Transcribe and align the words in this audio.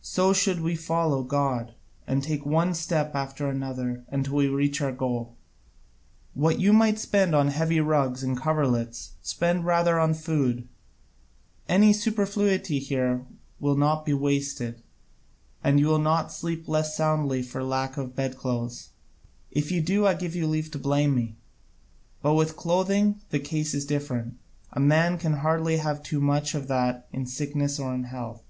So 0.00 0.32
should 0.32 0.60
we 0.60 0.74
follow 0.74 1.22
God, 1.22 1.74
and 2.04 2.20
take 2.20 2.44
one 2.44 2.74
step 2.74 3.14
after 3.14 3.48
another 3.48 4.04
until 4.08 4.34
we 4.34 4.48
reach 4.48 4.80
our 4.80 4.90
goal. 4.90 5.36
What 6.34 6.58
you 6.58 6.72
might 6.72 6.98
spend 6.98 7.32
on 7.32 7.46
heavy 7.46 7.78
rugs 7.78 8.24
and 8.24 8.36
coverlets 8.36 9.12
spend 9.22 9.64
rather 9.64 10.00
on 10.00 10.14
food: 10.14 10.66
any 11.68 11.92
superfluity 11.92 12.84
there 12.84 13.24
will 13.60 13.76
not 13.76 14.04
be 14.04 14.12
wasted: 14.14 14.82
and 15.62 15.78
you 15.78 15.86
will 15.86 16.00
not 16.00 16.32
sleep 16.32 16.66
less 16.66 16.96
soundly 16.96 17.40
for 17.40 17.62
lack 17.62 17.96
of 17.96 18.16
bedclothes; 18.16 18.88
if 19.52 19.70
you 19.70 19.80
do, 19.80 20.04
I 20.08 20.14
give 20.14 20.34
you 20.34 20.48
leave 20.48 20.72
to 20.72 20.78
blame 20.80 21.14
me. 21.14 21.36
But 22.20 22.34
with 22.34 22.56
clothing 22.56 23.20
the 23.30 23.38
case 23.38 23.74
is 23.74 23.86
different: 23.86 24.38
a 24.72 24.80
man 24.80 25.18
can 25.18 25.34
hardly 25.34 25.76
have 25.76 26.02
too 26.02 26.20
much 26.20 26.56
of 26.56 26.66
that 26.66 27.06
in 27.12 27.26
sickness 27.26 27.78
or 27.78 27.94
in 27.94 28.02
health. 28.02 28.42